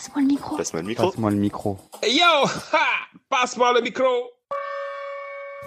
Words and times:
Passe-moi 0.00 0.22
le 0.22 0.28
micro. 0.28 0.56
Passe-moi 0.56 0.80
le 0.80 0.88
micro. 0.88 1.06
Passe-moi 1.10 1.30
le 1.30 1.36
micro. 1.36 1.76
Hey 2.02 2.16
yo 2.16 2.24
ha 2.72 2.78
Passe-moi 3.28 3.74
le 3.74 3.82
micro 3.82 4.06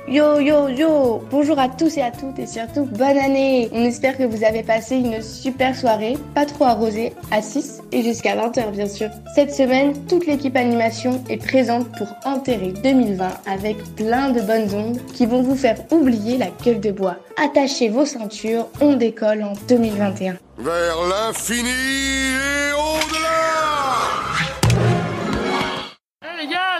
Yo 0.07 0.39
yo 0.39 0.69
yo 0.69 1.23
Bonjour 1.29 1.59
à 1.59 1.69
tous 1.69 1.97
et 1.97 2.01
à 2.01 2.09
toutes 2.09 2.39
et 2.39 2.47
surtout 2.47 2.85
bonne 2.85 3.19
année 3.19 3.69
On 3.73 3.83
espère 3.83 4.17
que 4.17 4.23
vous 4.23 4.43
avez 4.43 4.63
passé 4.63 4.95
une 4.95 5.21
super 5.21 5.75
soirée, 5.75 6.17
pas 6.33 6.47
trop 6.47 6.63
arrosée, 6.63 7.13
à 7.29 7.43
6 7.43 7.83
et 7.91 8.01
jusqu'à 8.01 8.35
20h 8.35 8.71
bien 8.71 8.87
sûr. 8.87 9.09
Cette 9.35 9.53
semaine, 9.53 10.03
toute 10.07 10.25
l'équipe 10.25 10.55
animation 10.55 11.23
est 11.29 11.37
présente 11.37 11.95
pour 11.95 12.07
enterrer 12.25 12.73
2020 12.83 13.29
avec 13.45 13.77
plein 13.95 14.31
de 14.31 14.41
bonnes 14.41 14.73
ondes 14.73 15.05
qui 15.13 15.27
vont 15.27 15.43
vous 15.43 15.55
faire 15.55 15.77
oublier 15.91 16.39
la 16.39 16.47
gueule 16.65 16.81
de 16.81 16.91
bois. 16.91 17.17
Attachez 17.37 17.87
vos 17.87 18.07
ceintures, 18.07 18.67
on 18.81 18.95
décolle 18.95 19.43
en 19.43 19.53
2021. 19.67 20.37
Vers 20.57 20.97
l'infini 21.07 21.69
et 21.69 22.71
au-delà 22.73 23.42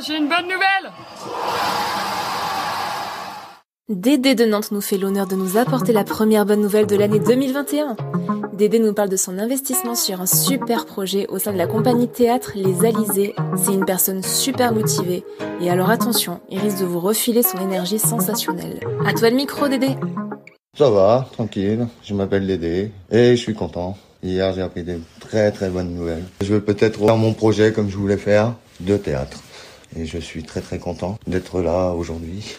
j'ai 0.06 0.18
une 0.18 0.28
bonne 0.28 0.46
nouvelle 0.46 0.92
Dédé 3.90 4.36
de 4.36 4.46
Nantes 4.46 4.72
nous 4.72 4.82
fait 4.82 4.98
l'honneur 4.98 5.28
de 5.28 5.36
nous 5.36 5.58
apporter 5.58 5.94
la 5.94 6.04
première 6.04 6.46
bonne 6.46 6.62
nouvelle 6.62 6.88
de 6.88 6.96
l'année 6.96 7.20
2021. 7.20 7.96
Dédé 8.54 8.80
nous 8.80 8.94
parle 8.94 9.10
de 9.10 9.16
son 9.16 9.38
investissement 9.38 9.96
sur 9.96 10.20
un 10.22 10.26
super 10.26 10.86
projet 10.86 11.28
au 11.28 11.38
sein 11.38 11.54
de 11.54 11.58
la 11.58 11.68
compagnie 11.68 12.08
théâtre 12.08 12.54
Les 12.56 12.86
Alizés. 12.86 13.36
C'est 13.56 13.74
une 13.74 13.86
personne 13.86 14.24
super 14.24 14.74
motivée. 14.74 15.24
Et 15.62 15.70
alors 15.70 15.90
attention, 15.90 16.40
il 16.50 16.60
risque 16.60 16.80
de 16.80 16.86
vous 16.86 17.00
refiler 17.00 17.44
son 17.44 17.60
énergie 17.60 18.00
sensationnelle. 18.00 18.80
À 19.06 19.14
toi 19.14 19.30
le 19.30 19.36
micro 19.36 19.68
Dédé 19.68 19.96
Ça 20.78 20.90
va, 20.90 21.30
tranquille. 21.32 21.88
Je 22.04 22.14
m'appelle 22.14 22.48
Dédé 22.48 22.92
et 23.12 23.36
je 23.36 23.42
suis 23.42 23.54
content. 23.54 23.98
Hier, 24.22 24.54
j'ai 24.54 24.62
appris 24.62 24.84
des 24.84 25.00
très 25.20 25.52
très 25.52 25.70
bonnes 25.70 25.94
nouvelles. 25.94 26.24
Je 26.42 26.54
veux 26.54 26.62
peut-être 26.62 27.00
faire 27.00 27.18
mon 27.18 27.34
projet 27.34 27.74
comme 27.74 27.90
je 27.90 27.98
voulais 27.98 28.18
faire 28.18 28.54
de 28.80 28.98
théâtre. 28.98 29.38
Et 29.98 30.06
je 30.06 30.18
suis 30.18 30.44
très 30.44 30.62
très 30.62 30.80
content 30.80 31.18
d'être 31.28 31.62
là 31.62 31.92
aujourd'hui 31.92 32.56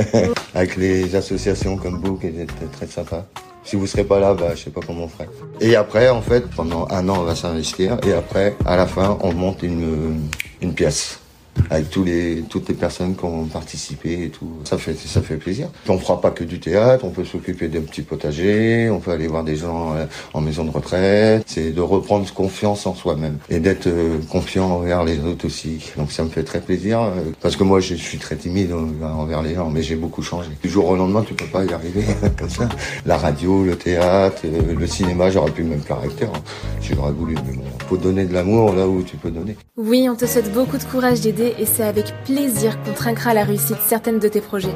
avec 0.54 0.76
les 0.76 1.14
associations 1.14 1.76
comme 1.76 2.00
vous 2.02 2.16
qui 2.16 2.28
étaient 2.28 2.46
très 2.72 2.86
sympa. 2.86 3.26
Si 3.64 3.76
vous 3.76 3.86
serez 3.86 4.04
pas 4.04 4.18
là, 4.18 4.32
bah, 4.32 4.54
je 4.54 4.64
sais 4.64 4.70
pas 4.70 4.80
comment 4.86 5.04
on 5.04 5.08
ferait. 5.08 5.28
Et 5.60 5.76
après, 5.76 6.08
en 6.08 6.22
fait, 6.22 6.48
pendant 6.50 6.88
un 6.90 7.06
an, 7.08 7.18
on 7.20 7.24
va 7.24 7.34
s'investir. 7.34 7.98
Et 8.06 8.14
après, 8.14 8.56
à 8.64 8.76
la 8.76 8.86
fin, 8.86 9.18
on 9.20 9.34
monte 9.34 9.62
une, 9.62 10.22
une 10.62 10.72
pièce 10.72 11.20
avec 11.70 11.90
tous 11.90 12.04
les, 12.04 12.44
toutes 12.48 12.68
les 12.68 12.74
personnes 12.74 13.16
qui 13.16 13.24
ont 13.24 13.44
participé 13.46 14.24
et 14.24 14.28
tout. 14.30 14.48
Ça 14.64 14.78
fait, 14.78 14.94
ça 14.94 15.22
fait 15.22 15.36
plaisir. 15.36 15.68
On 15.88 15.98
fera 15.98 16.20
pas 16.20 16.30
que 16.30 16.44
du 16.44 16.60
théâtre, 16.60 17.04
on 17.04 17.10
peut 17.10 17.24
s'occuper 17.24 17.68
d'un 17.68 17.82
petit 17.82 18.02
potager, 18.02 18.90
on 18.90 19.00
peut 19.00 19.10
aller 19.10 19.26
voir 19.26 19.44
des 19.44 19.56
gens 19.56 19.94
euh, 19.94 20.06
en 20.34 20.40
maison 20.40 20.64
de 20.64 20.70
retraite. 20.70 21.44
C'est 21.46 21.70
de 21.70 21.80
reprendre 21.80 22.32
confiance 22.32 22.86
en 22.86 22.94
soi-même 22.94 23.38
et 23.48 23.60
d'être 23.60 23.86
euh, 23.86 24.18
confiant 24.30 24.70
envers 24.70 25.04
les 25.04 25.20
autres 25.20 25.46
aussi. 25.46 25.92
Donc 25.96 26.12
ça 26.12 26.24
me 26.24 26.28
fait 26.28 26.44
très 26.44 26.60
plaisir 26.60 27.00
euh, 27.00 27.10
parce 27.40 27.56
que 27.56 27.64
moi 27.64 27.80
je 27.80 27.94
suis 27.94 28.18
très 28.18 28.36
timide 28.36 28.72
envers 28.72 29.42
les 29.42 29.54
gens, 29.54 29.70
mais 29.70 29.82
j'ai 29.82 29.96
beaucoup 29.96 30.22
changé. 30.22 30.50
Du 30.62 30.68
jour 30.68 30.88
au 30.88 30.96
lendemain, 30.96 31.24
tu 31.26 31.34
peux 31.34 31.46
pas 31.46 31.64
y 31.64 31.72
arriver 31.72 32.04
comme 32.38 32.50
ça. 32.50 32.68
La 33.06 33.16
radio, 33.16 33.64
le 33.64 33.76
théâtre, 33.76 34.42
le 34.44 34.86
cinéma, 34.86 35.30
j'aurais 35.30 35.50
pu 35.50 35.62
même 35.64 35.80
faire 35.80 35.98
acteur 35.98 36.32
hein, 36.34 36.40
j'aurais 36.80 37.12
voulu. 37.12 37.34
Mais 37.46 37.56
bon, 37.56 37.64
faut 37.88 37.96
donner 37.96 38.24
de 38.24 38.34
l'amour 38.34 38.72
là 38.72 38.86
où 38.86 39.02
tu 39.02 39.16
peux 39.16 39.30
donner. 39.30 39.56
Oui, 39.76 40.08
on 40.10 40.16
te 40.16 40.26
souhaite 40.26 40.52
beaucoup 40.52 40.78
de 40.78 40.84
courage 40.84 41.20
d'aider 41.20 41.47
et 41.58 41.66
c'est 41.66 41.84
avec 41.84 42.12
plaisir 42.24 42.82
qu'on 42.82 42.92
trinquera 42.92 43.34
la 43.34 43.44
réussite 43.44 43.78
certaines 43.86 44.18
de 44.18 44.28
tes 44.28 44.40
projets. 44.40 44.74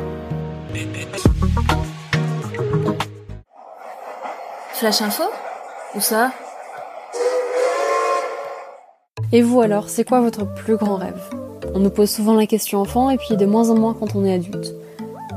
Flash 4.74 5.02
info 5.02 5.24
Où 5.94 6.00
ça 6.00 6.32
Et 9.32 9.42
vous 9.42 9.60
alors, 9.60 9.88
c'est 9.88 10.04
quoi 10.04 10.20
votre 10.20 10.46
plus 10.46 10.76
grand 10.76 10.96
rêve? 10.96 11.22
On 11.74 11.78
nous 11.78 11.90
pose 11.90 12.10
souvent 12.10 12.34
la 12.34 12.46
question 12.46 12.80
enfant 12.80 13.10
et 13.10 13.16
puis 13.16 13.36
de 13.36 13.46
moins 13.46 13.70
en 13.70 13.74
moins 13.74 13.94
quand 13.94 14.14
on 14.14 14.24
est 14.24 14.34
adulte. 14.34 14.74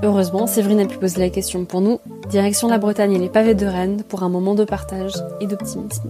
Heureusement, 0.04 0.48
Séverine 0.48 0.82
a 0.82 0.86
pu 0.86 0.98
poser 0.98 1.20
la 1.20 1.30
question 1.30 1.66
pour 1.66 1.82
nous. 1.82 2.00
Direction 2.30 2.68
la 2.68 2.78
Bretagne 2.78 3.14
et 3.14 3.20
les 3.20 3.30
pavés 3.30 3.56
de 3.56 3.66
Rennes 3.66 4.04
pour 4.08 4.24
un 4.24 4.30
moment 4.30 4.56
de 4.56 4.66
partage 4.66 5.14
et 5.40 5.48
d'optimisme. 5.48 6.10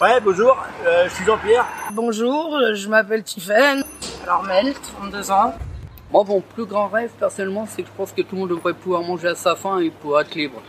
Ouais, 0.00 0.20
bonjour, 0.20 0.56
euh, 0.86 1.08
je 1.08 1.14
suis 1.14 1.24
Jean-Pierre. 1.24 1.66
Bonjour, 1.92 2.56
je 2.72 2.88
m'appelle 2.88 3.24
Tiffen. 3.24 3.82
Alors 4.22 4.44
Mel, 4.44 4.72
32 4.74 5.32
ans. 5.32 5.52
Moi, 6.12 6.22
mon 6.22 6.40
plus 6.40 6.66
grand 6.66 6.86
rêve, 6.86 7.10
personnellement, 7.18 7.66
c'est 7.68 7.82
que 7.82 7.88
je 7.88 7.94
pense 7.96 8.12
que 8.12 8.22
tout 8.22 8.36
le 8.36 8.42
monde 8.42 8.50
devrait 8.50 8.74
pouvoir 8.74 9.02
manger 9.02 9.26
à 9.26 9.34
sa 9.34 9.56
faim 9.56 9.80
et 9.80 9.90
pouvoir 9.90 10.20
être 10.20 10.36
libre. 10.36 10.62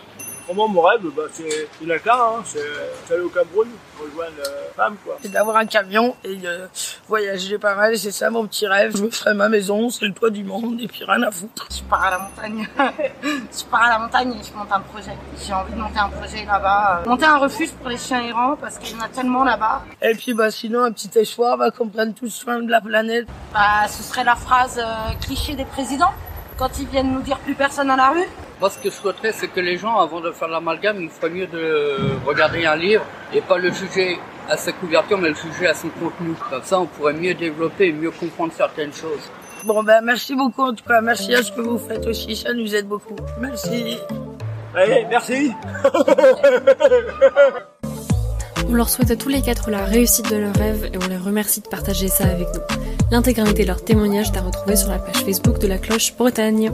Vraiment, 0.49 0.67
mon 0.67 0.81
rêve, 0.81 1.01
bah, 1.15 1.21
c'est 1.31 1.67
une 1.79 1.99
cas, 1.99 2.17
hein, 2.17 2.43
c'est 2.43 3.13
aller 3.13 3.21
au 3.21 3.29
Cameroun, 3.29 3.67
rejoindre 4.01 4.33
femme, 4.75 4.95
quoi. 5.05 5.19
C'est 5.21 5.31
d'avoir 5.31 5.57
un 5.57 5.67
camion 5.67 6.15
et 6.23 6.37
de 6.37 6.67
voyager 7.07 7.59
pas 7.59 7.75
mal, 7.75 7.95
c'est 7.99 8.09
ça 8.09 8.31
mon 8.31 8.47
petit 8.47 8.65
rêve. 8.65 8.97
Je 8.97 9.03
me 9.03 9.11
ferai 9.11 9.35
ma 9.35 9.47
maison, 9.47 9.91
c'est 9.91 10.05
le 10.05 10.13
toit 10.13 10.31
du 10.31 10.43
monde 10.43 10.81
et 10.81 10.87
puis 10.87 11.03
rien 11.03 11.21
à 11.21 11.29
foutre. 11.29 11.67
Je 11.69 11.83
pars 11.83 12.03
à 12.03 12.09
la 12.09 12.17
montagne. 12.17 12.67
je 13.23 13.63
pars 13.65 13.83
à 13.83 13.89
la 13.89 13.99
montagne 13.99 14.31
et 14.31 14.43
je 14.43 14.57
monte 14.57 14.71
un 14.71 14.79
projet. 14.79 15.15
J'ai 15.45 15.53
envie 15.53 15.73
de 15.73 15.79
monter 15.79 15.99
un 15.99 16.09
projet 16.09 16.43
là-bas. 16.43 17.03
Monter 17.05 17.25
un 17.25 17.37
refuge 17.37 17.71
pour 17.73 17.89
les 17.89 17.97
chiens 17.97 18.23
errants 18.23 18.55
parce 18.59 18.79
qu'il 18.79 18.97
y 18.97 18.99
en 18.99 19.03
a 19.03 19.09
tellement 19.09 19.43
là-bas. 19.43 19.83
Et 20.01 20.15
puis, 20.15 20.33
bah, 20.33 20.49
sinon, 20.49 20.83
un 20.83 20.91
petit 20.91 21.11
échoir, 21.15 21.59
bah, 21.59 21.69
qu'on 21.69 21.89
prenne 21.89 22.15
tous 22.15 22.29
soin 22.29 22.59
de 22.59 22.71
la 22.71 22.81
planète. 22.81 23.27
Bah, 23.53 23.87
ce 23.87 24.01
serait 24.01 24.23
la 24.23 24.35
phrase 24.35 24.79
euh, 24.79 25.13
cliché 25.21 25.53
des 25.53 25.65
présidents 25.65 26.13
quand 26.57 26.79
ils 26.79 26.87
viennent 26.87 27.13
nous 27.13 27.21
dire 27.21 27.37
plus 27.37 27.53
personne 27.53 27.91
à 27.91 27.95
la 27.95 28.09
rue. 28.09 28.27
Moi, 28.59 28.69
ce 28.69 28.77
que 28.77 28.89
je 28.89 28.95
souhaiterais, 28.95 29.31
c'est 29.31 29.47
que 29.47 29.61
les 29.61 29.77
gens, 29.77 29.97
avant 29.99 30.19
de 30.19 30.31
faire 30.31 30.49
l'amalgame, 30.49 30.97
il 30.99 31.09
ferait 31.09 31.29
mieux 31.29 31.47
de 31.47 31.95
regarder 32.25 32.65
un 32.65 32.75
livre 32.75 33.05
et 33.33 33.39
pas 33.39 33.57
le 33.57 33.71
juger 33.71 34.19
à 34.49 34.57
sa 34.57 34.73
couverture, 34.73 35.17
mais 35.17 35.29
le 35.29 35.35
juger 35.35 35.67
à 35.67 35.73
son 35.73 35.87
contenu. 35.87 36.33
Comme 36.49 36.63
ça, 36.63 36.81
on 36.81 36.85
pourrait 36.85 37.13
mieux 37.13 37.33
développer 37.33 37.87
et 37.87 37.93
mieux 37.93 38.11
comprendre 38.11 38.51
certaines 38.51 38.91
choses. 38.91 39.29
Bon, 39.63 39.81
ben, 39.81 40.01
merci 40.03 40.35
beaucoup, 40.35 40.63
en 40.63 40.73
tout 40.73 40.83
cas. 40.83 40.99
Merci 40.99 41.33
à 41.33 41.41
ce 41.41 41.53
que 41.53 41.61
vous 41.61 41.77
faites 41.77 42.05
aussi. 42.05 42.35
Ça 42.35 42.51
nous 42.53 42.75
aide 42.75 42.87
beaucoup. 42.87 43.15
Merci. 43.39 43.97
Allez, 44.75 45.05
merci. 45.09 45.53
On 48.67 48.73
leur 48.73 48.89
souhaite 48.89 49.11
à 49.11 49.15
tous 49.15 49.29
les 49.29 49.41
quatre 49.41 49.71
la 49.71 49.85
réussite 49.85 50.29
de 50.29 50.35
leurs 50.35 50.55
rêves 50.55 50.89
et 50.93 50.97
on 50.97 51.07
les 51.07 51.17
remercie 51.17 51.61
de 51.61 51.67
partager 51.67 52.09
ça 52.09 52.25
avec 52.25 52.47
nous. 52.53 52.61
L'intégralité 53.09 53.63
de 53.63 53.67
leur 53.67 53.83
témoignage 53.83 54.31
est 54.33 54.37
à 54.37 54.41
retrouver 54.41 54.75
sur 54.75 54.89
la 54.89 54.99
page 54.99 55.23
Facebook 55.23 55.59
de 55.59 55.67
la 55.67 55.77
Cloche 55.77 56.13
Bretagne. 56.17 56.71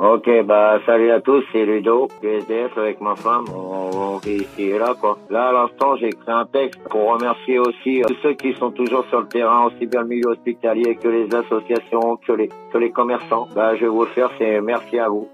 Ok, 0.00 0.30
bah 0.44 0.78
salut 0.86 1.10
à 1.10 1.20
tous, 1.20 1.42
c'est 1.50 1.64
Ludo, 1.64 2.06
PSDF 2.22 2.78
avec 2.78 3.00
ma 3.00 3.16
femme, 3.16 3.46
on, 3.52 3.90
on 3.92 4.16
vit 4.18 4.42
ici 4.42 4.70
et 4.70 4.78
là 4.78 4.94
quoi. 5.00 5.18
Là 5.28 5.48
à 5.48 5.52
l'instant 5.52 5.96
j'ai 5.96 6.06
écrit 6.06 6.30
un 6.30 6.46
texte 6.46 6.80
pour 6.88 7.14
remercier 7.14 7.58
aussi 7.58 8.02
euh, 8.02 8.04
tous 8.06 8.16
ceux 8.22 8.34
qui 8.34 8.54
sont 8.54 8.70
toujours 8.70 9.04
sur 9.06 9.22
le 9.22 9.26
terrain, 9.26 9.66
aussi 9.66 9.86
bien 9.86 10.02
le 10.02 10.06
milieu 10.06 10.28
hospitalier 10.28 10.94
que 10.94 11.08
les 11.08 11.34
associations, 11.34 12.16
que 12.24 12.32
les, 12.32 12.48
que 12.72 12.78
les 12.78 12.92
commerçants. 12.92 13.48
Bah 13.56 13.74
je 13.74 13.80
vais 13.80 13.88
vous 13.88 14.02
le 14.02 14.10
faire, 14.10 14.30
c'est 14.38 14.60
merci 14.60 15.00
à 15.00 15.08
vous. 15.08 15.26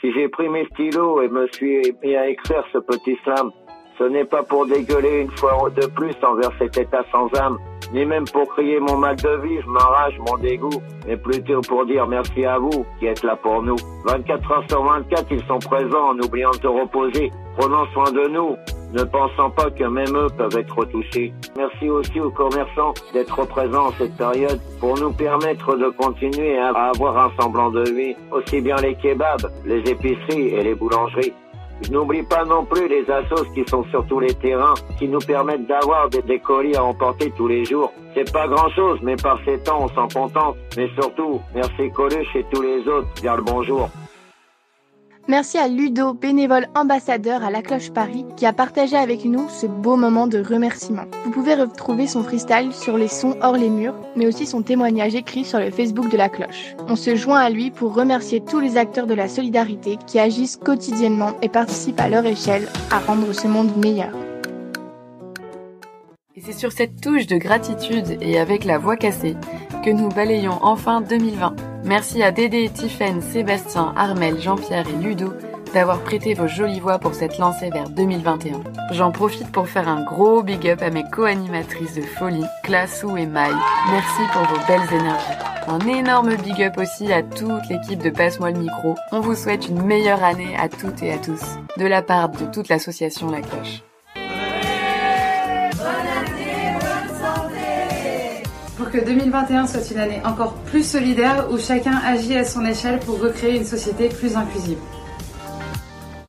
Si 0.00 0.12
j'ai 0.12 0.28
pris 0.28 0.48
mes 0.48 0.64
stylos 0.66 1.22
et 1.22 1.28
me 1.28 1.46
suis 1.52 1.82
mis 2.02 2.16
à 2.16 2.26
écrire 2.26 2.64
ce 2.72 2.78
petit 2.78 3.16
slam, 3.22 3.52
ce 3.96 4.02
n'est 4.02 4.24
pas 4.24 4.42
pour 4.42 4.66
dégueuler 4.66 5.20
une 5.20 5.30
fois 5.30 5.70
de 5.70 5.86
plus 5.86 6.16
envers 6.24 6.50
cet 6.58 6.76
état 6.78 7.04
sans 7.12 7.32
âme, 7.38 7.58
ni 7.92 8.04
même 8.04 8.24
pour 8.24 8.48
crier 8.54 8.80
mon 8.80 8.96
mal 8.96 9.16
de 9.16 9.36
vivre, 9.42 9.68
ma 9.68 9.80
rage, 9.80 10.18
mon 10.26 10.38
dégoût, 10.38 10.82
mais 11.06 11.16
plutôt 11.16 11.60
pour 11.60 11.86
dire 11.86 12.06
merci 12.06 12.44
à 12.44 12.58
vous 12.58 12.86
qui 12.98 13.06
êtes 13.06 13.22
là 13.22 13.36
pour 13.36 13.62
nous. 13.62 13.76
24 14.04 14.52
heures 14.52 14.64
sur 14.68 14.82
24, 14.82 15.26
ils 15.30 15.44
sont 15.44 15.58
présents 15.58 16.10
en 16.10 16.18
oubliant 16.18 16.50
de 16.50 16.56
se 16.56 16.66
reposer, 16.66 17.30
prenant 17.56 17.86
soin 17.92 18.10
de 18.12 18.28
nous, 18.28 18.56
ne 18.92 19.04
pensant 19.04 19.50
pas 19.50 19.70
que 19.70 19.84
même 19.84 20.16
eux 20.16 20.28
peuvent 20.36 20.56
être 20.56 20.84
touchés. 20.86 21.32
Merci 21.56 21.88
aussi 21.88 22.20
aux 22.20 22.30
commerçants 22.30 22.92
d'être 23.12 23.46
présents 23.46 23.86
en 23.88 23.92
cette 23.92 24.16
période 24.16 24.60
pour 24.80 24.98
nous 24.98 25.12
permettre 25.12 25.76
de 25.76 25.88
continuer 25.90 26.58
à 26.58 26.70
avoir 26.70 27.16
un 27.18 27.30
semblant 27.40 27.70
de 27.70 27.88
vie, 27.90 28.14
aussi 28.30 28.60
bien 28.60 28.76
les 28.76 28.94
kebabs, 28.94 29.50
les 29.64 29.80
épiceries 29.90 30.48
et 30.48 30.62
les 30.62 30.74
boulangeries. 30.74 31.32
N'oublie 31.90 32.22
pas 32.22 32.44
non 32.44 32.64
plus 32.64 32.88
les 32.88 33.08
assos 33.10 33.44
qui 33.54 33.64
sont 33.68 33.84
sur 33.90 34.06
tous 34.06 34.20
les 34.20 34.34
terrains, 34.34 34.74
qui 34.98 35.08
nous 35.08 35.18
permettent 35.18 35.66
d'avoir 35.66 36.08
des, 36.08 36.22
des 36.22 36.38
colis 36.38 36.76
à 36.76 36.84
emporter 36.84 37.32
tous 37.36 37.48
les 37.48 37.64
jours. 37.64 37.92
C'est 38.14 38.30
pas 38.32 38.46
grand 38.46 38.68
chose, 38.70 38.98
mais 39.02 39.16
par 39.16 39.38
ces 39.44 39.58
temps, 39.58 39.78
on 39.82 39.88
s'en 39.88 40.08
contente. 40.08 40.56
Mais 40.76 40.88
surtout, 41.00 41.40
merci 41.54 41.90
Coluche 41.90 42.34
et 42.34 42.44
tous 42.52 42.62
les 42.62 42.86
autres. 42.88 43.08
Bien 43.22 43.36
le 43.36 43.42
bonjour. 43.42 43.88
Merci 45.28 45.56
à 45.56 45.68
Ludo, 45.68 46.14
bénévole 46.14 46.66
ambassadeur 46.74 47.44
à 47.44 47.50
La 47.50 47.62
Cloche 47.62 47.92
Paris, 47.92 48.26
qui 48.36 48.44
a 48.44 48.52
partagé 48.52 48.96
avec 48.96 49.24
nous 49.24 49.48
ce 49.48 49.66
beau 49.66 49.94
moment 49.94 50.26
de 50.26 50.42
remerciement. 50.42 51.04
Vous 51.24 51.30
pouvez 51.30 51.54
retrouver 51.54 52.08
son 52.08 52.24
freestyle 52.24 52.72
sur 52.72 52.98
les 52.98 53.06
sons 53.06 53.36
hors 53.40 53.56
les 53.56 53.70
murs, 53.70 53.94
mais 54.16 54.26
aussi 54.26 54.46
son 54.46 54.62
témoignage 54.62 55.14
écrit 55.14 55.44
sur 55.44 55.60
le 55.60 55.70
Facebook 55.70 56.10
de 56.10 56.16
La 56.16 56.28
Cloche. 56.28 56.74
On 56.88 56.96
se 56.96 57.14
joint 57.14 57.38
à 57.38 57.50
lui 57.50 57.70
pour 57.70 57.94
remercier 57.94 58.40
tous 58.40 58.58
les 58.58 58.76
acteurs 58.76 59.06
de 59.06 59.14
la 59.14 59.28
solidarité 59.28 59.96
qui 60.08 60.18
agissent 60.18 60.56
quotidiennement 60.56 61.36
et 61.40 61.48
participent 61.48 62.00
à 62.00 62.08
leur 62.08 62.26
échelle 62.26 62.66
à 62.90 62.98
rendre 62.98 63.32
ce 63.32 63.46
monde 63.46 63.76
meilleur. 63.76 64.10
Et 66.34 66.40
c'est 66.40 66.52
sur 66.52 66.72
cette 66.72 67.00
touche 67.00 67.28
de 67.28 67.36
gratitude 67.36 68.18
et 68.20 68.40
avec 68.40 68.64
la 68.64 68.78
voix 68.78 68.96
cassée 68.96 69.36
que 69.84 69.90
nous 69.90 70.08
balayons 70.08 70.58
enfin 70.62 71.00
2020. 71.00 71.71
Merci 71.84 72.22
à 72.22 72.30
Dédé, 72.30 72.68
Tiffaine, 72.68 73.20
Sébastien, 73.20 73.92
Armel, 73.96 74.40
Jean-Pierre 74.40 74.86
et 74.88 75.02
Ludo 75.02 75.32
d'avoir 75.72 76.00
prêté 76.00 76.34
vos 76.34 76.46
jolies 76.46 76.80
voix 76.80 76.98
pour 76.98 77.14
cette 77.14 77.38
lancée 77.38 77.70
vers 77.70 77.88
2021. 77.88 78.62
J'en 78.92 79.10
profite 79.10 79.50
pour 79.50 79.68
faire 79.68 79.88
un 79.88 80.04
gros 80.04 80.42
big 80.42 80.68
up 80.68 80.82
à 80.82 80.90
mes 80.90 81.04
co-animatrices 81.10 81.94
de 81.94 82.02
folie, 82.02 82.44
Classou 82.62 83.16
et 83.16 83.26
Maï. 83.26 83.52
Merci 83.90 84.22
pour 84.32 84.42
vos 84.42 84.66
belles 84.66 85.00
énergies. 85.00 85.26
Un 85.68 85.80
énorme 85.86 86.36
big 86.36 86.62
up 86.62 86.76
aussi 86.78 87.12
à 87.12 87.22
toute 87.22 87.68
l'équipe 87.70 88.02
de 88.02 88.10
Passe-moi 88.10 88.50
le 88.50 88.58
micro. 88.58 88.94
On 89.12 89.20
vous 89.20 89.34
souhaite 89.34 89.68
une 89.68 89.82
meilleure 89.82 90.22
année 90.22 90.56
à 90.58 90.68
toutes 90.68 91.02
et 91.02 91.12
à 91.12 91.18
tous. 91.18 91.42
De 91.76 91.86
la 91.86 92.02
part 92.02 92.28
de 92.30 92.44
toute 92.46 92.68
l'association 92.68 93.30
La 93.30 93.40
Cloche. 93.40 93.82
Que 98.92 98.98
2021 98.98 99.66
soit 99.66 99.90
une 99.90 99.98
année 99.98 100.20
encore 100.24 100.52
plus 100.66 100.86
solidaire 100.86 101.48
où 101.50 101.58
chacun 101.58 101.98
agit 102.04 102.36
à 102.36 102.44
son 102.44 102.64
échelle 102.66 103.00
pour 103.00 103.18
recréer 103.20 103.56
une 103.56 103.64
société 103.64 104.08
plus 104.08 104.36
inclusive. 104.36 104.76